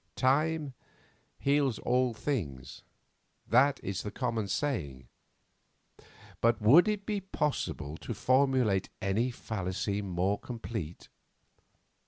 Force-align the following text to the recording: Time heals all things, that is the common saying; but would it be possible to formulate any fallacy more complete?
Time 0.15 0.73
heals 1.37 1.77
all 1.77 2.11
things, 2.15 2.81
that 3.45 3.79
is 3.83 4.01
the 4.01 4.09
common 4.09 4.47
saying; 4.47 5.07
but 6.41 6.59
would 6.59 6.87
it 6.87 7.05
be 7.05 7.21
possible 7.21 7.97
to 7.97 8.15
formulate 8.15 8.89
any 8.99 9.29
fallacy 9.29 10.01
more 10.01 10.39
complete? 10.39 11.07